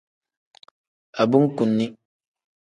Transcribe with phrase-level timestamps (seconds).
[1.21, 1.85] Abunkuni.